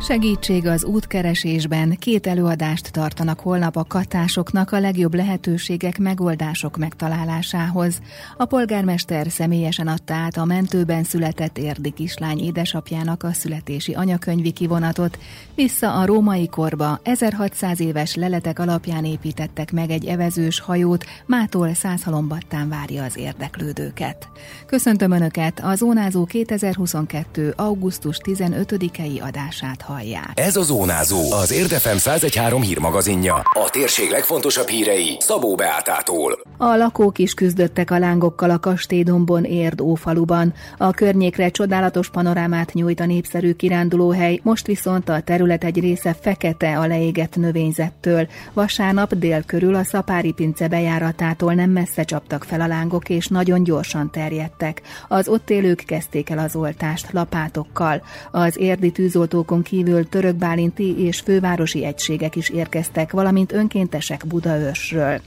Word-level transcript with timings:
Segítség 0.00 0.66
az 0.66 0.84
útkeresésben. 0.84 1.96
Két 1.98 2.26
előadást 2.26 2.92
tartanak 2.92 3.40
holnap 3.40 3.76
a 3.76 3.84
katásoknak 3.84 4.72
a 4.72 4.80
legjobb 4.80 5.14
lehetőségek 5.14 5.98
megoldások 5.98 6.76
megtalálásához. 6.76 8.00
A 8.36 8.44
polgármester 8.44 9.30
személyesen 9.30 9.86
adta 9.86 10.14
át 10.14 10.36
a 10.36 10.44
mentőben 10.44 11.04
született 11.04 11.58
érdi 11.58 11.90
kislány 11.90 12.38
édesapjának 12.38 13.22
a 13.22 13.32
születési 13.32 13.94
anyakönyvi 13.94 14.50
kivonatot. 14.50 15.18
Vissza 15.54 15.94
a 15.94 16.06
római 16.06 16.48
korba 16.48 17.00
1600 17.02 17.80
éves 17.80 18.14
leletek 18.14 18.58
alapján 18.58 19.04
építettek 19.04 19.72
meg 19.72 19.90
egy 19.90 20.04
evezős 20.04 20.60
hajót, 20.60 21.04
mától 21.26 21.74
százhalombattán 21.74 22.68
várja 22.68 23.04
az 23.04 23.16
érdeklődőket. 23.16 24.28
Köszöntöm 24.66 25.10
Önöket 25.10 25.60
a 25.60 25.74
Zónázó 25.74 26.24
2022. 26.24 27.52
augusztus 27.56 28.18
15-i 28.24 29.22
adását 29.22 29.82
hallják. 29.96 30.30
Ez 30.34 30.56
a 30.56 30.62
Zónázó, 30.62 31.32
az 31.32 31.52
Érdefem 31.52 31.96
1013 31.96 32.62
hírmagazinja. 32.62 33.34
A 33.34 33.70
térség 33.70 34.10
legfontosabb 34.10 34.68
hírei 34.68 35.16
Szabó 35.20 35.54
Beátától. 35.54 36.45
A 36.58 36.76
lakók 36.76 37.18
is 37.18 37.34
küzdöttek 37.34 37.90
a 37.90 37.98
lángokkal 37.98 38.50
a 38.50 38.58
Kastélydombon 38.58 39.44
Érd 39.44 39.80
Ófaluban. 39.80 40.54
A 40.78 40.90
környékre 40.90 41.48
csodálatos 41.48 42.10
panorámát 42.10 42.72
nyújt 42.72 43.00
a 43.00 43.06
népszerű 43.06 43.52
kirándulóhely, 43.52 44.40
most 44.42 44.66
viszont 44.66 45.08
a 45.08 45.20
terület 45.20 45.64
egy 45.64 45.80
része 45.80 46.16
fekete 46.20 46.78
a 46.78 46.86
leégett 46.86 47.36
növényzettől. 47.36 48.28
Vasárnap 48.52 49.14
dél 49.14 49.42
körül 49.42 49.74
a 49.74 49.84
Szapári 49.84 50.32
pince 50.32 50.68
bejáratától 50.68 51.54
nem 51.54 51.70
messze 51.70 52.02
csaptak 52.02 52.44
fel 52.44 52.60
a 52.60 52.66
lángok, 52.66 53.08
és 53.08 53.26
nagyon 53.26 53.62
gyorsan 53.62 54.10
terjedtek. 54.10 54.82
Az 55.08 55.28
ott 55.28 55.50
élők 55.50 55.82
kezdték 55.86 56.30
el 56.30 56.38
az 56.38 56.56
oltást 56.56 57.12
lapátokkal. 57.12 58.02
Az 58.30 58.58
érdi 58.58 58.90
tűzoltókon 58.90 59.62
kívül 59.62 60.08
törökbálinti 60.08 60.98
és 60.98 61.20
fővárosi 61.20 61.84
egységek 61.84 62.36
is 62.36 62.48
érkeztek, 62.48 63.12
valamint 63.12 63.52
önkéntesek 63.52 64.26
Budaörsről. 64.26 65.20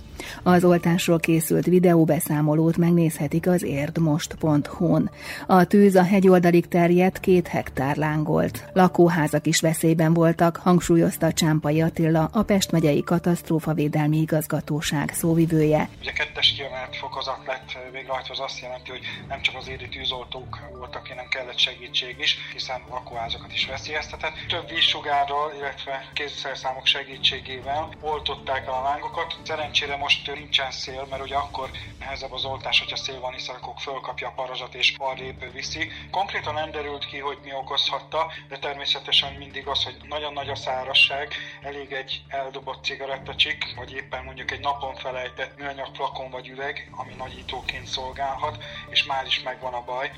Az 0.43 0.63
oltásról 0.63 1.19
készült 1.19 1.65
videóbeszámolót 1.65 2.77
megnézhetik 2.77 3.47
az 3.47 3.63
érdmost.hu-n. 3.63 5.09
A 5.47 5.63
tűz 5.65 5.95
a 5.95 6.03
hegyoldalig 6.03 6.67
terjedt, 6.67 7.19
két 7.19 7.47
hektár 7.47 7.95
lángolt. 7.95 8.69
Lakóházak 8.73 9.47
is 9.47 9.59
veszélyben 9.59 10.13
voltak, 10.13 10.59
hangsúlyozta 10.63 11.33
Csámpai 11.33 11.81
Attila, 11.81 12.29
a 12.33 12.43
Pest 12.43 12.71
megyei 12.71 13.03
katasztrófavédelmi 13.03 14.17
igazgatóság 14.17 15.13
szóvivője. 15.13 15.89
Ugye 16.01 16.11
kettes 16.11 16.53
kiemelt 16.53 16.95
fokozat 16.95 17.41
lett 17.45 17.77
végrehajtva, 17.91 18.33
az 18.33 18.39
azt 18.39 18.59
jelenti, 18.61 18.89
hogy 18.89 19.03
nem 19.27 19.41
csak 19.41 19.55
az 19.55 19.67
éri 19.67 19.87
tűzoltók 19.89 20.59
voltak, 20.77 21.07
hanem 21.07 21.27
kellett 21.27 21.57
segítség 21.57 22.15
is, 22.19 22.37
hiszen 22.53 22.81
lakóházakat 22.89 23.53
is 23.53 23.65
veszélyeztetett. 23.65 24.33
Több 24.49 24.69
vízsugárral, 24.69 25.53
illetve 25.57 26.09
kézszerszámok 26.13 26.85
segítségével 26.85 27.89
oltották 28.01 28.65
el 28.67 28.73
a 28.73 28.81
lángokat. 28.89 29.29
Szerencsére 29.43 29.95
most 29.97 30.08
most 30.09 30.35
nincsen 30.35 30.71
szél, 30.71 31.05
mert 31.09 31.23
ugye 31.23 31.35
akkor 31.35 31.71
nehezebb 31.99 32.31
az 32.31 32.45
oltás, 32.45 32.79
hogyha 32.79 32.95
szél 32.95 33.19
van, 33.19 33.33
hiszen 33.33 33.55
akkor 33.55 33.73
fölkapja 33.77 34.27
a 34.27 34.31
parazsat 34.31 34.75
és 34.75 34.93
arrébb 34.97 35.51
viszi. 35.53 35.91
Konkrétan 36.11 36.53
nem 36.53 36.71
derült 36.71 37.05
ki, 37.05 37.19
hogy 37.19 37.37
mi 37.43 37.53
okozhatta, 37.53 38.31
de 38.47 38.57
természetesen 38.57 39.33
mindig 39.33 39.67
az, 39.67 39.83
hogy 39.83 39.97
nagyon 40.07 40.33
nagy 40.33 40.49
a 40.49 40.55
szárasság, 40.55 41.33
elég 41.61 41.91
egy 41.91 42.21
eldobott 42.27 42.83
cigarettacsik, 42.83 43.75
vagy 43.75 43.91
éppen 43.93 44.23
mondjuk 44.23 44.51
egy 44.51 44.59
napon 44.59 44.95
felejtett 44.95 45.57
műanyag 45.57 45.95
flakon 45.95 46.29
vagy 46.29 46.47
üveg, 46.47 46.89
ami 46.91 47.13
nagyítóként 47.13 47.85
szolgálhat, 47.85 48.63
és 48.89 49.03
már 49.03 49.25
is 49.25 49.41
megvan 49.41 49.73
a 49.73 49.83
baj. 49.83 50.11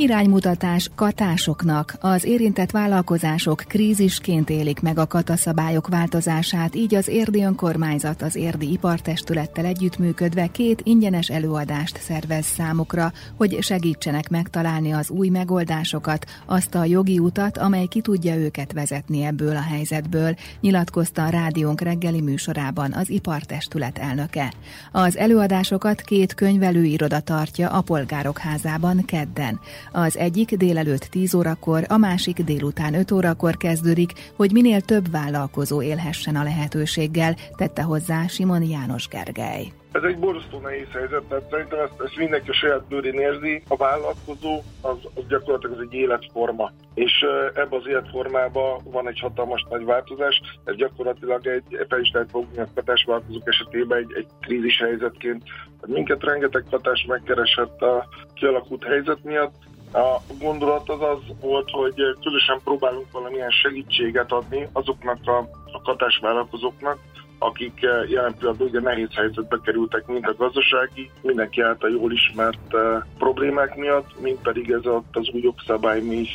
Iránymutatás 0.00 0.90
katásoknak. 0.94 1.94
Az 2.00 2.24
érintett 2.24 2.70
vállalkozások 2.70 3.64
krízisként 3.68 4.50
élik 4.50 4.80
meg 4.80 4.98
a 4.98 5.06
kataszabályok 5.06 5.88
változását, 5.88 6.74
így 6.74 6.94
az 6.94 7.08
érdi 7.08 7.42
önkormányzat 7.42 8.22
az 8.22 8.34
érdi 8.34 8.72
ipartestülettel 8.72 9.64
együttműködve 9.64 10.46
két 10.46 10.80
ingyenes 10.84 11.28
előadást 11.28 11.98
szervez 12.00 12.44
számukra, 12.44 13.12
hogy 13.36 13.58
segítsenek 13.60 14.28
megtalálni 14.28 14.92
az 14.92 15.10
új 15.10 15.28
megoldásokat, 15.28 16.26
azt 16.46 16.74
a 16.74 16.84
jogi 16.84 17.18
utat, 17.18 17.58
amely 17.58 17.86
ki 17.86 18.00
tudja 18.00 18.36
őket 18.36 18.72
vezetni 18.72 19.24
ebből 19.24 19.56
a 19.56 19.62
helyzetből, 19.62 20.34
nyilatkozta 20.60 21.24
a 21.24 21.28
rádiónk 21.30 21.80
reggeli 21.80 22.20
műsorában 22.20 22.92
az 22.92 23.10
ipartestület 23.10 23.98
elnöke. 23.98 24.52
Az 24.92 25.16
előadásokat 25.16 26.00
két 26.00 26.34
könyvelőiroda 26.34 27.20
tartja 27.20 27.70
a 27.70 27.80
polgárok 27.80 28.38
házában 28.38 29.04
kedden. 29.04 29.60
Az 29.92 30.16
egyik 30.16 30.56
délelőtt 30.56 31.02
10 31.02 31.34
órakor, 31.34 31.84
a 31.88 31.96
másik 31.96 32.42
délután 32.42 32.94
5 32.94 33.10
órakor 33.10 33.56
kezdődik, 33.56 34.12
hogy 34.36 34.52
minél 34.52 34.80
több 34.80 35.10
vállalkozó 35.10 35.82
élhessen 35.82 36.36
a 36.36 36.42
lehetőséggel, 36.42 37.36
tette 37.56 37.82
hozzá 37.82 38.26
Simon 38.26 38.62
János 38.62 39.08
Gergely. 39.08 39.72
Ez 39.92 40.02
egy 40.02 40.18
borzasztó 40.18 40.58
nehéz 40.58 40.90
helyzet, 40.92 41.22
tehát 41.22 41.50
szerintem 41.50 41.78
ezt, 41.78 42.00
ezt 42.04 42.16
mindenki 42.16 42.50
a 42.50 42.52
saját 42.52 42.84
bőrén 42.88 43.18
érzi. 43.20 43.62
A 43.68 43.76
vállalkozó 43.76 44.62
az, 44.80 44.96
az 45.14 45.22
gyakorlatilag 45.28 45.76
az 45.76 45.82
egy 45.82 45.94
életforma, 45.94 46.72
és 46.94 47.12
ebbe 47.54 47.76
az 47.76 47.86
életformában 47.86 48.80
van 48.84 49.08
egy 49.08 49.20
hatalmas 49.20 49.66
nagy 49.70 49.84
változás. 49.84 50.40
Ez 50.64 50.74
gyakorlatilag 50.74 51.46
egy, 51.46 51.86
fel 51.88 52.00
is 52.00 52.10
lehet 52.12 52.30
fogni 52.30 52.58
a 52.58 52.68
vállalkozók 53.06 53.48
esetében 53.48 53.98
egy, 53.98 54.12
egy 54.16 54.26
krízis 54.40 54.78
helyzetként. 54.78 55.42
Minket 55.86 56.24
rengeteg 56.24 56.64
hatás 56.70 57.04
megkeresett 57.08 57.82
a 57.82 58.08
kialakult 58.34 58.84
helyzet 58.84 59.24
miatt, 59.24 59.54
a 59.92 60.20
gondolat 60.38 60.88
az 60.88 61.00
az 61.00 61.34
volt, 61.40 61.70
hogy 61.70 61.94
közösen 62.22 62.60
próbálunk 62.64 63.10
valamilyen 63.10 63.50
segítséget 63.50 64.32
adni 64.32 64.68
azoknak 64.72 65.18
a, 65.24 65.38
a 65.72 65.82
katásvállalkozóknak, 65.82 66.98
akik 67.38 67.80
jelen 68.08 68.34
pillanatban 68.38 68.68
ugye 68.68 68.80
nehéz 68.80 69.14
helyzetbe 69.14 69.58
kerültek, 69.64 70.06
mind 70.06 70.24
a 70.26 70.34
gazdasági, 70.34 71.10
mindenki 71.22 71.60
által 71.60 71.90
jól 71.90 72.12
ismert 72.12 72.72
uh, 72.72 73.04
problémák 73.18 73.76
miatt, 73.76 74.20
mind 74.20 74.38
pedig 74.42 74.70
ez 74.70 74.84
a, 74.84 75.02
az 75.12 75.28
új 75.32 75.40
jogszabály 75.40 76.00
mi 76.00 76.26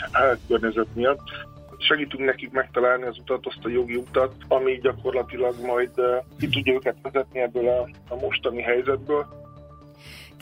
környezet 0.48 0.96
miatt. 0.96 1.22
Segítünk 1.78 2.26
nekik 2.26 2.52
megtalálni 2.52 3.04
az 3.04 3.18
utat, 3.18 3.46
azt 3.46 3.66
a 3.66 3.70
jogi 3.70 3.96
utat, 3.96 4.34
ami 4.48 4.80
gyakorlatilag 4.80 5.56
majd 5.66 5.92
uh, 5.96 6.06
ki 6.40 6.48
tudja 6.48 6.74
őket 6.74 6.96
vezetni 7.02 7.40
ebből 7.40 7.68
a, 7.68 7.90
a 8.14 8.16
mostani 8.16 8.62
helyzetből 8.62 9.43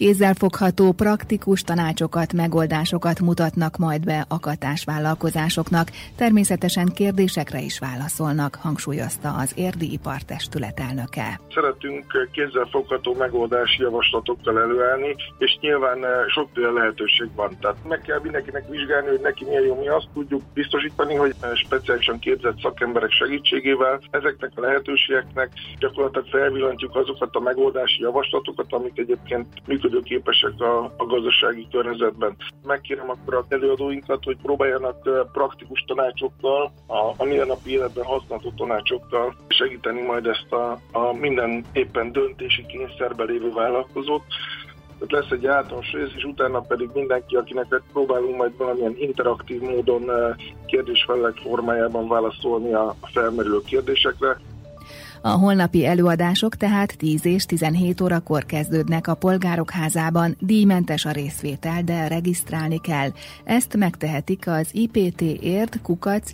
Kézzelfogható, 0.01 0.91
praktikus 0.91 1.61
tanácsokat, 1.61 2.33
megoldásokat 2.33 3.19
mutatnak 3.19 3.77
majd 3.77 4.03
be 4.05 4.25
a 4.27 4.39
katás 4.39 4.83
vállalkozásoknak, 4.83 5.87
természetesen 6.17 6.87
kérdésekre 6.95 7.59
is 7.61 7.79
válaszolnak, 7.79 8.55
hangsúlyozta 8.55 9.29
az 9.33 9.53
Érdi 9.55 9.91
Ipartestület 9.91 10.79
elnöke. 10.79 11.39
Szeretünk 11.53 12.29
kézzelfogható 12.31 13.13
megoldási 13.13 13.81
javaslatokkal 13.81 14.59
előállni, 14.59 15.15
és 15.37 15.57
nyilván 15.61 16.05
eh, 16.05 16.11
sokféle 16.27 16.69
lehetőség 16.69 17.29
van. 17.35 17.57
Tehát 17.59 17.77
meg 17.87 18.01
kell 18.01 18.19
mindenkinek 18.23 18.69
vizsgálni, 18.69 19.07
hogy 19.07 19.21
neki 19.21 19.45
milyen 19.45 19.63
jó, 19.63 19.79
mi 19.79 19.87
azt 19.87 20.07
tudjuk 20.13 20.41
biztosítani, 20.53 21.15
hogy 21.15 21.33
eh, 21.41 21.49
speciálisan 21.53 22.19
képzett 22.19 22.59
szakemberek 22.61 23.11
segítségével 23.11 24.01
ezeknek 24.09 24.51
a 24.55 24.61
lehetőségeknek 24.61 25.49
gyakorlatilag 25.79 26.27
felvillantjuk 26.27 26.95
azokat 26.95 27.35
a 27.35 27.39
megoldási 27.39 28.01
javaslatokat, 28.01 28.73
amik 28.73 28.97
egyébként 28.97 29.47
működnek 29.67 29.89
működőképesek 29.91 30.59
a, 30.59 30.83
a 30.97 31.05
gazdasági 31.05 31.67
környezetben. 31.71 32.35
Megkérem 32.63 33.09
akkor 33.09 33.33
a 33.33 33.45
előadóinkat, 33.47 34.23
hogy 34.23 34.37
próbáljanak 34.41 35.29
praktikus 35.31 35.83
tanácsokkal, 35.87 36.71
a, 36.87 37.13
a 37.17 37.23
mindennapi 37.23 37.71
életben 37.71 38.05
használható 38.05 38.53
tanácsokkal 38.55 39.35
segíteni 39.47 40.01
majd 40.01 40.25
ezt 40.25 40.51
a, 40.51 40.79
a 40.91 41.13
minden 41.13 41.65
éppen 41.73 42.11
döntési 42.11 42.65
kényszerbe 42.65 43.23
lévő 43.23 43.51
vállalkozót, 43.53 44.23
tehát 44.99 45.23
lesz 45.23 45.39
egy 45.39 45.47
általános 45.47 45.91
rész, 45.91 46.13
és 46.15 46.23
utána 46.23 46.59
pedig 46.59 46.89
mindenki, 46.93 47.35
akinek 47.35 47.81
próbálunk 47.93 48.35
majd 48.35 48.57
valamilyen 48.57 48.95
interaktív 48.97 49.61
módon 49.61 50.11
kérdésfelek 50.65 51.35
formájában 51.35 52.07
válaszolni 52.07 52.73
a 52.73 52.95
felmerülő 53.01 53.61
kérdésekre. 53.65 54.37
A 55.23 55.29
holnapi 55.29 55.85
előadások 55.85 56.55
tehát 56.55 56.97
10 56.97 57.25
és 57.25 57.45
17 57.45 58.01
órakor 58.01 58.45
kezdődnek 58.45 59.07
a 59.07 59.13
polgárok 59.13 59.71
házában, 59.71 60.35
díjmentes 60.39 61.05
a 61.05 61.11
részvétel, 61.11 61.83
de 61.83 62.07
regisztrálni 62.07 62.79
kell. 62.81 63.09
Ezt 63.43 63.77
megtehetik 63.77 64.47
az 64.47 64.67
iptérd 64.71 65.81
kukac 65.81 66.31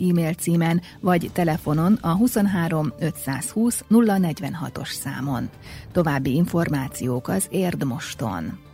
e-mail 0.00 0.32
címen, 0.32 0.80
vagy 1.00 1.30
telefonon 1.32 1.98
a 2.00 2.16
23 2.16 2.92
520 2.98 3.84
046-os 3.90 4.90
számon. 4.90 5.48
További 5.92 6.34
információk 6.34 7.28
az 7.28 7.46
Érdmoston. 7.50 8.71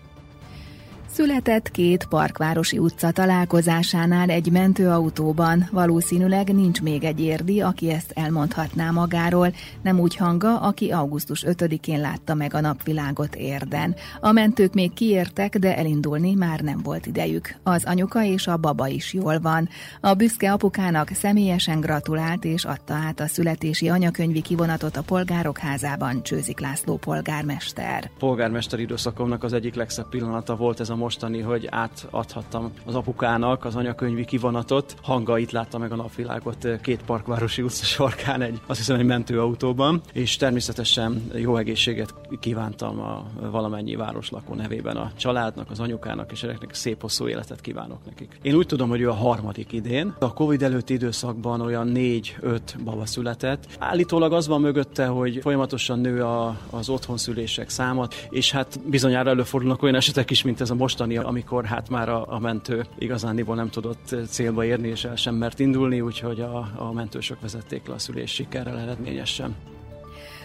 Született 1.19 1.71
két 1.71 2.07
parkvárosi 2.07 2.79
utca 2.79 3.11
találkozásánál 3.11 4.31
egy 4.31 4.51
mentőautóban. 4.51 5.69
Valószínűleg 5.73 6.55
nincs 6.55 6.83
még 6.83 7.05
egy 7.05 7.21
érdi, 7.21 7.61
aki 7.61 7.91
ezt 7.91 8.13
elmondhatná 8.15 8.91
magáról, 8.91 9.53
nem 9.83 10.01
úgy 10.01 10.17
hanga, 10.17 10.61
aki 10.61 10.91
augusztus 10.91 11.45
5-én 11.47 12.01
látta 12.01 12.35
meg 12.35 12.55
a 12.55 12.61
napvilágot 12.61 13.35
érden. 13.35 13.95
A 14.21 14.33
mentők 14.33 14.75
még 14.75 14.93
kiértek, 14.93 15.59
de 15.59 15.77
elindulni 15.77 16.35
már 16.35 16.61
nem 16.61 16.81
volt 16.83 17.07
idejük. 17.07 17.55
Az 17.63 17.85
anyuka 17.85 18.25
és 18.25 18.47
a 18.47 18.57
baba 18.57 18.87
is 18.87 19.13
jól 19.13 19.39
van. 19.41 19.69
A 20.01 20.15
büszke 20.15 20.53
apukának 20.53 21.09
személyesen 21.09 21.81
gratulált 21.81 22.45
és 22.45 22.65
adta 22.65 22.95
át 22.95 23.21
a 23.21 23.27
születési 23.27 23.89
anyakönyvi 23.89 24.41
kivonatot 24.41 24.97
a 24.97 25.03
polgárok 25.03 25.59
házában 25.59 26.23
Csőzik 26.23 26.61
László 26.61 26.97
polgármester. 26.97 28.11
Polgármester 28.19 28.79
időszakomnak 28.79 29.45
az 29.45 29.53
egyik 29.53 29.75
legszebb 29.75 30.09
pillanata 30.09 30.57
volt 30.57 30.81
ez 30.81 30.91
a 30.91 30.97
mostani, 31.09 31.41
hogy 31.41 31.69
átadhattam 31.71 32.73
az 32.85 32.95
apukának 32.95 33.65
az 33.65 33.77
anyakönyvi 33.77 34.25
kivonatot. 34.25 34.97
Hanga 35.03 35.39
itt 35.39 35.51
látta 35.51 35.79
meg 35.79 35.93
a 35.93 35.97
napvilágot 35.97 36.69
két 36.83 37.03
parkvárosi 37.03 37.63
utca 37.63 37.85
sarkán, 37.85 38.41
egy, 38.43 38.61
azt 38.67 38.79
hiszem 38.79 38.99
egy 38.99 39.05
mentőautóban, 39.05 40.01
és 40.13 40.37
természetesen 40.37 41.31
jó 41.35 41.57
egészséget 41.57 42.15
kívántam 42.41 43.01
a 43.01 43.27
valamennyi 43.51 43.97
városlakó 43.97 44.55
nevében 44.55 44.97
a 44.97 45.13
családnak, 45.17 45.71
az 45.71 45.81
anyukának, 45.81 46.33
és 46.33 46.43
ezeknek 46.43 46.75
szép 46.75 47.01
hosszú 47.01 47.29
életet 47.29 47.61
kívánok 47.61 47.99
nekik. 48.07 48.39
Én 48.43 48.55
úgy 48.55 48.67
tudom, 48.67 48.89
hogy 48.89 49.01
ő 49.01 49.09
a 49.09 49.15
harmadik 49.15 49.73
idén. 49.73 50.15
A 50.19 50.33
Covid 50.33 50.63
előtti 50.63 50.93
időszakban 50.93 51.61
olyan 51.61 51.87
négy-öt 51.87 52.77
baba 52.85 53.07
született. 53.07 53.67
Állítólag 53.79 54.33
az 54.33 54.47
van 54.47 54.61
mögötte, 54.61 55.07
hogy 55.07 55.39
folyamatosan 55.43 55.99
nő 55.99 56.25
a, 56.25 56.59
az 56.71 56.89
otthonszülések 56.89 57.69
száma, 57.69 58.09
és 58.31 58.51
hát 58.51 58.81
bizonyára 58.87 59.31
előfordulnak 59.31 59.83
olyan 59.83 59.95
esetek 59.95 60.31
is, 60.31 60.43
mint 60.43 60.61
ez 60.61 60.71
a 60.71 60.75
mostani, 60.99 61.29
amikor 61.29 61.65
hát 61.65 61.89
már 61.89 62.09
a, 62.09 62.25
a 62.29 62.39
mentő 62.39 62.87
igazániból 62.99 63.55
nem 63.55 63.69
tudott 63.69 64.17
célba 64.29 64.65
érni, 64.65 64.89
és 64.89 65.05
el 65.05 65.17
sem 65.17 65.35
mert 65.35 65.59
indulni, 65.59 66.01
úgyhogy 66.01 66.41
a, 66.41 66.71
a 66.77 66.93
mentősök 66.93 67.41
vezették 67.41 67.87
le 67.87 67.95
a 67.95 67.99
szülés 67.99 68.31
sikerrel 68.31 68.79
eredményesen. 68.79 69.55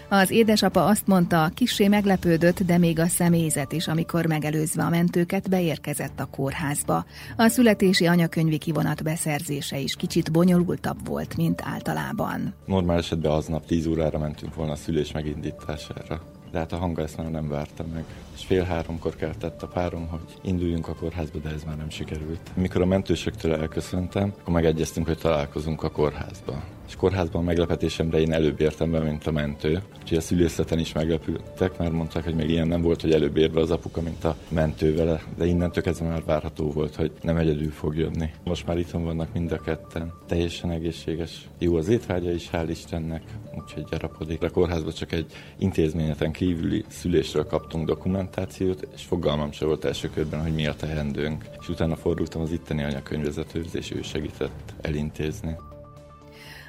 Az 0.09 0.31
édesapa 0.31 0.85
azt 0.85 1.07
mondta, 1.07 1.49
kissé 1.53 1.87
meglepődött, 1.87 2.63
de 2.63 2.77
még 2.77 2.99
a 2.99 3.07
személyzet 3.07 3.71
is, 3.71 3.87
amikor 3.87 4.25
megelőzve 4.25 4.83
a 4.83 4.89
mentőket 4.89 5.49
beérkezett 5.49 6.19
a 6.19 6.25
kórházba. 6.25 7.05
A 7.37 7.47
születési 7.47 8.05
anyakönyvi 8.05 8.57
kivonat 8.57 9.03
beszerzése 9.03 9.79
is 9.79 9.95
kicsit 9.95 10.31
bonyolultabb 10.31 11.07
volt, 11.07 11.37
mint 11.37 11.61
általában. 11.65 12.53
Normál 12.65 12.97
esetben 12.97 13.31
aznap 13.31 13.65
10 13.65 13.87
órára 13.87 14.19
mentünk 14.19 14.55
volna 14.55 14.71
a 14.71 14.75
szülés 14.75 15.11
megindítására 15.11 16.21
de 16.53 16.59
hát 16.59 16.71
a 16.71 16.77
hanga 16.77 17.01
ezt 17.01 17.17
már 17.17 17.31
nem 17.31 17.47
várta 17.47 17.85
meg. 17.93 18.03
És 18.35 18.45
fél 18.45 18.63
háromkor 18.63 19.15
keltett 19.15 19.61
a 19.63 19.67
párom, 19.67 20.07
hogy 20.07 20.39
induljunk 20.41 20.87
a 20.87 20.95
kórházba, 20.95 21.39
de 21.39 21.49
ez 21.49 21.63
már 21.63 21.77
nem 21.77 21.89
sikerült. 21.89 22.51
Mikor 22.55 22.81
a 22.81 22.85
mentősöktől 22.85 23.53
elköszöntem, 23.53 24.33
akkor 24.39 24.53
megegyeztünk, 24.53 25.07
hogy 25.07 25.17
találkozunk 25.17 25.83
a 25.83 25.89
kórházba 25.89 26.63
és 26.87 26.95
kórházban 26.95 27.43
meglepetésemre 27.43 28.19
én 28.19 28.33
előbb 28.33 28.61
értem 28.61 28.91
be, 28.91 28.99
mint 28.99 29.27
a 29.27 29.31
mentő. 29.31 29.81
Úgyhogy 30.01 30.17
a 30.17 30.21
szülészeten 30.21 30.79
is 30.79 30.93
meglepültek, 30.93 31.77
már 31.77 31.91
mondták, 31.91 32.23
hogy 32.23 32.35
még 32.35 32.49
ilyen 32.49 32.67
nem 32.67 32.81
volt, 32.81 33.01
hogy 33.01 33.11
előbb 33.11 33.37
érve 33.37 33.59
az 33.59 33.71
apuka, 33.71 34.01
mint 34.01 34.23
a 34.23 34.35
mentő 34.49 34.95
vele, 34.95 35.23
de 35.37 35.45
innentől 35.45 35.83
kezdve 35.83 36.07
már 36.07 36.23
várható 36.25 36.71
volt, 36.71 36.95
hogy 36.95 37.11
nem 37.21 37.37
egyedül 37.37 37.71
fog 37.71 37.97
jönni. 37.97 38.29
Most 38.43 38.67
már 38.67 38.77
itthon 38.77 39.03
vannak 39.03 39.33
mind 39.33 39.51
a 39.51 39.61
ketten, 39.61 40.13
teljesen 40.27 40.71
egészséges. 40.71 41.49
Jó 41.59 41.75
az 41.75 41.87
étvágya 41.87 42.31
is, 42.31 42.49
hál' 42.51 42.67
Istennek, 42.69 43.23
úgyhogy 43.59 43.83
gyarapodik. 43.91 44.43
A 44.43 44.49
kórházban 44.49 44.93
csak 44.93 45.11
egy 45.11 45.25
intézményeten 45.57 46.31
kívüli 46.31 46.83
szülésről 46.87 47.45
kaptunk 47.45 47.87
dokumentációt, 47.87 48.87
és 48.95 49.03
fogalmam 49.03 49.51
se 49.51 49.65
volt 49.65 49.85
első 49.85 50.09
körben, 50.09 50.41
hogy 50.41 50.53
mi 50.53 50.67
a 50.67 50.75
teendőnk. 50.75 51.45
És 51.59 51.69
utána 51.69 51.95
fordultam 51.95 52.41
az 52.41 52.51
itteni 52.51 52.83
anyakönyvvezetőhöz, 52.83 53.75
és 53.75 53.91
ő 53.91 54.01
segített 54.01 54.73
elintézni. 54.81 55.55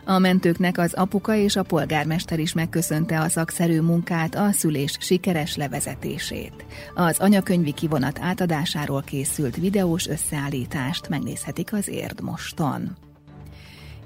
A 0.06 0.18
mentőknek 0.18 0.78
az 0.78 0.94
apuka 0.94 1.34
és 1.34 1.56
a 1.56 1.62
polgármester 1.62 2.38
is 2.38 2.52
megköszönte 2.52 3.20
a 3.20 3.28
szakszerű 3.28 3.80
munkát, 3.80 4.34
a 4.34 4.52
szülés 4.52 4.96
sikeres 5.00 5.56
levezetését. 5.56 6.64
Az 6.94 7.18
anyakönyvi 7.18 7.72
kivonat 7.72 8.18
átadásáról 8.22 9.02
készült 9.02 9.56
videós 9.56 10.06
összeállítást 10.06 11.08
megnézhetik 11.08 11.72
az 11.72 11.88
érd 11.88 12.20
moston. 12.20 12.96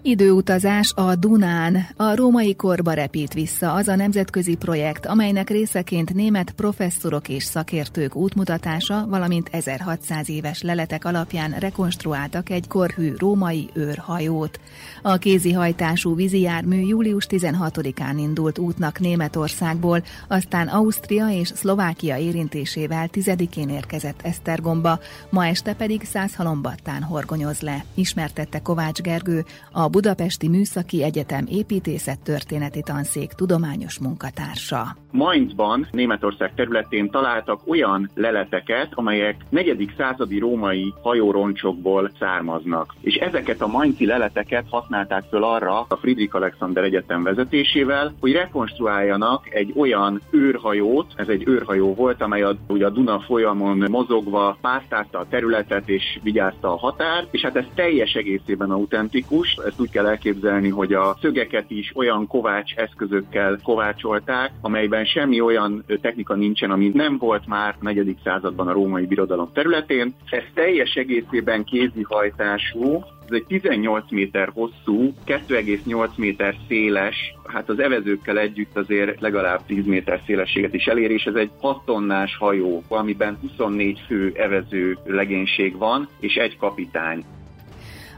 Időutazás 0.03 0.93
a 0.95 1.15
Dunán. 1.15 1.87
A 1.97 2.15
római 2.15 2.57
korba 2.57 2.93
repít 2.93 3.33
vissza 3.33 3.73
az 3.73 3.89
a 3.89 3.97
nemzetközi 3.97 4.55
projekt, 4.55 5.07
amelynek 5.07 5.51
részeként 5.51 6.15
német 6.15 6.51
professzorok 6.51 7.29
és 7.29 7.45
szakértők 7.45 8.17
útmutatása, 8.17 9.07
valamint 9.09 9.49
1600 9.53 10.29
éves 10.29 10.63
leletek 10.63 11.05
alapján 11.05 11.51
rekonstruáltak 11.51 12.51
egy 12.51 12.69
korhű 12.69 13.15
római 13.17 13.69
őrhajót. 13.73 14.61
A 15.03 15.17
kézihajtású 15.17 16.15
vízijármű 16.15 16.81
július 16.81 17.27
16-án 17.31 18.15
indult 18.17 18.59
útnak 18.59 18.99
Németországból, 18.99 20.03
aztán 20.29 20.69
Ausztria 20.69 21.29
és 21.29 21.49
Szlovákia 21.55 22.17
érintésével 22.17 23.09
10-én 23.13 23.69
érkezett 23.69 24.21
Esztergomba, 24.23 24.99
ma 25.31 25.47
este 25.47 25.75
pedig 25.75 26.05
Százhalombattán 26.05 27.03
horgonyoz 27.03 27.61
le, 27.61 27.85
ismertette 27.95 28.59
Kovács 28.59 29.01
Gergő, 29.01 29.45
a 29.73 29.88
Budapesti 29.89 30.49
Műszaki 30.49 31.03
Egyetem 31.03 31.45
építészet 31.49 32.23
történeti 32.23 32.83
tanszék 32.83 33.31
tudományos 33.33 33.99
munkatársa. 33.99 34.97
Mainzban, 35.11 35.87
Németország 35.91 36.55
területén 36.55 37.11
találtak 37.11 37.61
olyan 37.67 38.11
leleteket, 38.15 38.89
amelyek 38.95 39.37
negyedik 39.49 39.95
századi 39.97 40.39
római 40.39 40.95
hajóroncsokból 41.03 42.11
származnak. 42.19 42.95
És 43.01 43.15
ezeket 43.15 43.61
a 43.61 43.67
mainzi 43.67 44.07
leleteket 44.07 44.65
használták 44.71 45.25
föl 45.31 45.45
arra 45.45 45.81
a 45.81 45.97
Friedrich 45.97 46.35
Alexander 46.35 46.85
Egyetem 46.85 47.23
vezetésével, 47.23 48.15
hogy 48.21 48.33
rekonstruáljanak 48.33 49.55
egy 49.55 49.73
olyan 49.77 50.21
őrhajót, 50.31 51.13
ez 51.17 51.29
egy 51.29 51.43
őrhajó 51.47 51.95
volt, 51.95 52.23
amely 52.23 52.43
a, 52.43 52.57
ugye 52.69 52.87
a 52.87 52.91
Duna 52.91 53.21
folyamon 53.21 53.85
mozogva 53.91 54.59
pásztázta 54.61 55.19
a 55.19 55.27
területet 55.31 55.89
és 55.89 56.19
vigyázta 56.23 56.73
a 56.73 56.79
határ, 56.79 57.27
és 57.31 57.41
hát 57.41 57.57
ez 57.57 57.65
teljes 57.75 58.13
egészében 58.15 58.71
autentikus, 58.71 59.57
ezt 59.79 59.87
úgy 59.89 59.95
kell 59.95 60.07
elképzelni, 60.07 60.69
hogy 60.69 60.93
a 60.93 61.17
szögeket 61.21 61.71
is 61.71 61.93
olyan 61.95 62.27
kovács 62.27 62.75
eszközökkel 62.75 63.59
kovácsolták, 63.63 64.53
amelyben 64.61 65.05
semmi 65.05 65.41
olyan 65.41 65.85
technika 66.01 66.35
nincsen, 66.35 66.71
ami 66.71 66.91
nem 66.95 67.19
volt 67.19 67.47
már 67.47 67.75
a 67.81 67.85
negyedik 67.85 68.19
században 68.25 68.69
a 68.69 68.73
római 68.73 69.07
birodalom 69.07 69.51
területén. 69.53 70.15
Ez 70.31 70.43
teljes 70.55 70.95
egészében 70.95 71.65
kézihajtású, 71.65 73.05
ez 73.29 73.35
egy 73.35 73.45
18 73.47 74.11
méter 74.11 74.51
hosszú, 74.55 75.13
2,8 75.27 76.09
méter 76.17 76.55
széles, 76.69 77.35
hát 77.47 77.69
az 77.69 77.79
evezőkkel 77.79 78.39
együtt 78.39 78.77
azért 78.77 79.21
legalább 79.21 79.61
10 79.67 79.87
méter 79.87 80.21
szélességet 80.27 80.75
is 80.75 80.87
elér, 80.87 81.11
és 81.11 81.25
ez 81.25 81.35
egy 81.35 81.51
6 81.61 81.85
tonnás 81.85 82.37
hajó, 82.37 82.83
amiben 82.89 83.39
24 83.41 84.01
fő 84.07 84.33
evező 84.37 84.99
legénység 85.05 85.77
van, 85.77 86.09
és 86.21 86.35
egy 86.35 86.57
kapitány. 86.57 87.25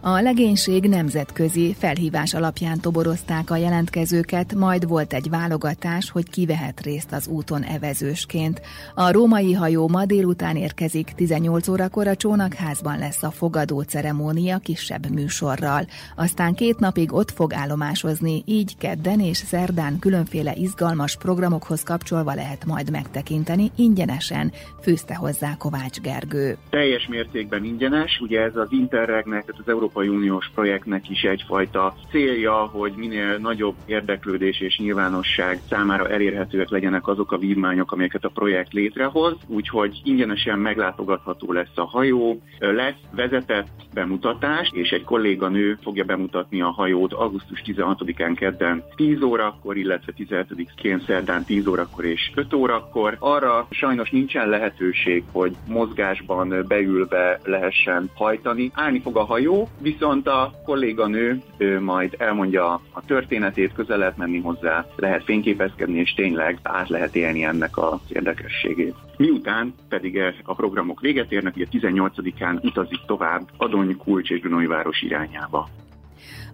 A 0.02 0.20
legénység 0.20 0.88
nemzetközi 0.88 1.74
felhívás 1.78 2.34
alapján 2.34 2.80
toborozták 2.80 3.50
a 3.50 3.56
jelentkezőket, 3.56 4.54
majd 4.54 4.88
volt 4.88 5.12
egy 5.12 5.30
válogatás, 5.30 6.10
hogy 6.10 6.30
ki 6.30 6.46
vehet 6.46 6.80
részt 6.80 7.12
az 7.12 7.28
úton 7.28 7.62
evezősként. 7.62 8.60
A 8.94 9.12
római 9.12 9.52
hajó 9.52 9.88
ma 9.88 10.04
délután 10.04 10.56
érkezik, 10.56 11.12
18 11.16 11.68
órakor 11.68 12.06
a 12.06 12.16
csónakházban 12.16 12.98
lesz 12.98 13.22
a 13.22 13.30
fogadó 13.30 13.80
ceremónia 13.80 14.58
kisebb 14.58 15.10
műsorral. 15.10 15.86
Aztán 16.16 16.54
két 16.54 16.78
napig 16.78 17.12
ott 17.12 17.30
fog 17.30 17.52
állomásozni, 17.54 18.42
így 18.46 18.76
kedden 18.78 19.20
és 19.20 19.36
szerdán 19.36 19.98
különféle 19.98 20.52
izgalmas 20.54 21.16
programokhoz 21.16 21.82
kapcsolva 21.82 22.34
lehet 22.34 22.64
majd 22.64 22.90
megtekinteni 22.90 23.70
ingyenesen, 23.76 24.52
fűzte 24.82 25.14
hozzá 25.14 25.56
Kovács 25.56 26.00
Gergő. 26.00 26.56
Teljes 26.70 27.06
mértékben 27.06 27.64
ingyenes, 27.64 28.20
ugye 28.20 28.40
ez 28.40 28.56
az 28.56 28.68
Interregnek, 28.70 29.44
az 29.58 29.68
Euró 29.68 29.88
Európai 29.90 30.16
Uniós 30.16 30.50
projektnek 30.54 31.08
is 31.08 31.22
egyfajta 31.22 31.94
célja, 32.10 32.54
hogy 32.54 32.92
minél 32.96 33.36
nagyobb 33.38 33.74
érdeklődés 33.86 34.60
és 34.60 34.78
nyilvánosság 34.78 35.62
számára 35.68 36.08
elérhetőek 36.08 36.68
legyenek 36.68 37.06
azok 37.06 37.32
a 37.32 37.38
vívmányok, 37.38 37.92
amelyeket 37.92 38.24
a 38.24 38.28
projekt 38.28 38.72
létrehoz, 38.72 39.36
úgyhogy 39.46 40.00
ingyenesen 40.04 40.58
meglátogatható 40.58 41.52
lesz 41.52 41.74
a 41.74 41.84
hajó, 41.84 42.40
lesz 42.58 43.00
vezetett 43.10 43.68
bemutatás, 43.94 44.70
és 44.72 44.90
egy 44.90 45.04
kolléganő 45.04 45.78
fogja 45.82 46.04
bemutatni 46.04 46.60
a 46.60 46.70
hajót 46.70 47.12
augusztus 47.12 47.62
16-án 47.66 48.32
kedden 48.36 48.84
10 48.96 49.22
órakor, 49.22 49.76
illetve 49.76 50.12
17-én 50.18 51.02
szerdán 51.06 51.44
10 51.44 51.66
órakor 51.66 52.04
és 52.04 52.30
5 52.34 52.54
órakor. 52.54 53.16
Arra 53.18 53.66
sajnos 53.70 54.10
nincsen 54.10 54.48
lehetőség, 54.48 55.24
hogy 55.32 55.56
mozgásban 55.68 56.64
beülve 56.68 57.40
lehessen 57.44 58.10
hajtani. 58.14 58.70
Állni 58.74 59.00
fog 59.00 59.16
a 59.16 59.24
hajó, 59.24 59.68
viszont 59.80 60.26
a 60.26 60.52
kolléganő 60.64 61.42
ő 61.58 61.80
majd 61.80 62.14
elmondja 62.18 62.72
a 62.72 63.04
történetét, 63.06 63.72
közel 63.72 63.98
lehet 63.98 64.16
menni 64.16 64.40
hozzá, 64.40 64.86
lehet 64.96 65.24
fényképezkedni, 65.24 65.98
és 65.98 66.14
tényleg 66.14 66.58
át 66.62 66.88
lehet 66.88 67.16
élni 67.16 67.44
ennek 67.44 67.78
az 67.78 68.00
érdekességét. 68.08 68.94
Miután 69.16 69.74
pedig 69.88 70.20
a 70.44 70.54
programok 70.54 71.00
véget 71.00 71.32
érnek, 71.32 71.56
ugye 71.56 71.66
18-án 71.72 72.64
utazik 72.64 73.00
tovább 73.06 73.48
Adony, 73.56 73.96
Kulcs 73.96 74.30
és 74.30 74.40
város 74.66 75.02
irányába. 75.02 75.68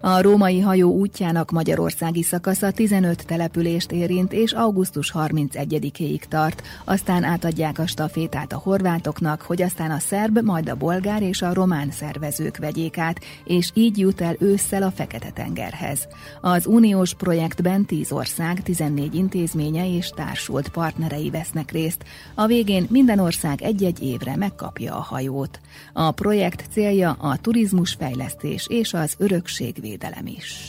A 0.01 0.21
római 0.21 0.59
hajó 0.59 0.91
útjának 0.91 1.51
magyarországi 1.51 2.23
szakasza 2.23 2.71
15 2.71 3.25
települést 3.25 3.91
érint, 3.91 4.33
és 4.33 4.51
augusztus 4.51 5.11
31-ig 5.15 6.21
tart. 6.29 6.61
Aztán 6.85 7.23
átadják 7.23 7.79
a 7.79 7.87
stafétát 7.87 8.53
a 8.53 8.57
horvátoknak, 8.57 9.41
hogy 9.41 9.61
aztán 9.61 9.91
a 9.91 9.99
szerb, 9.99 10.39
majd 10.43 10.69
a 10.69 10.75
bolgár 10.75 11.21
és 11.21 11.41
a 11.41 11.53
román 11.53 11.91
szervezők 11.91 12.57
vegyék 12.57 12.97
át, 12.97 13.19
és 13.45 13.71
így 13.73 13.97
jut 13.97 14.21
el 14.21 14.35
ősszel 14.39 14.83
a 14.83 14.91
Fekete-tengerhez. 14.91 16.07
Az 16.41 16.65
uniós 16.65 17.13
projektben 17.13 17.85
10 17.85 18.11
ország, 18.11 18.63
14 18.63 19.15
intézménye 19.15 19.95
és 19.95 20.09
társult 20.15 20.69
partnerei 20.69 21.29
vesznek 21.29 21.71
részt. 21.71 22.03
A 22.35 22.45
végén 22.45 22.87
minden 22.89 23.19
ország 23.19 23.61
egy-egy 23.61 24.03
évre 24.03 24.35
megkapja 24.35 24.95
a 24.95 25.01
hajót. 25.01 25.59
A 25.93 26.11
projekt 26.11 26.63
célja 26.71 27.11
a 27.19 27.37
turizmusfejlesztés 27.37 28.67
és 28.69 28.93
az 28.93 29.15
örökség 29.17 29.55
védelem 29.81 30.27
is. 30.27 30.65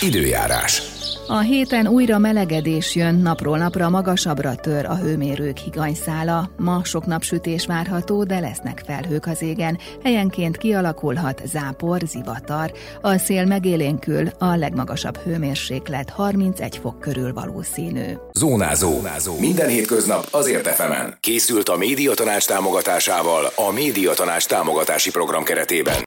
Időjárás. 0.00 0.82
A 1.28 1.38
héten 1.38 1.86
újra 1.86 2.18
melegedés 2.18 2.94
jön, 2.94 3.14
napról 3.14 3.58
napra 3.58 3.88
magasabbra 3.88 4.54
tör 4.54 4.84
a 4.84 4.96
hőmérők 4.96 5.56
higanyszála. 5.56 6.50
Ma 6.56 6.80
sok 6.84 7.06
napsütés 7.06 7.66
várható, 7.66 8.24
de 8.24 8.38
lesznek 8.38 8.82
felhők 8.86 9.26
az 9.26 9.42
égen. 9.42 9.78
Helyenként 10.02 10.56
kialakulhat 10.56 11.42
zápor, 11.46 12.00
zivatar. 12.06 12.72
A 13.02 13.18
szél 13.18 13.44
megélénkül, 13.44 14.28
a 14.38 14.56
legmagasabb 14.56 15.16
hőmérséklet 15.16 16.10
31 16.10 16.76
fok 16.76 17.00
körül 17.00 17.32
valószínű. 17.32 18.12
Zónázó. 18.32 18.90
Zónázó. 18.90 19.38
Minden 19.38 19.68
hétköznap 19.68 20.26
azért 20.30 20.66
efemen. 20.66 21.16
Készült 21.20 21.68
a 21.68 21.76
médiatanács 21.76 22.46
támogatásával 22.46 23.52
a 23.56 23.72
médiatanács 23.72 24.46
támogatási 24.46 25.10
program 25.10 25.44
keretében. 25.44 26.02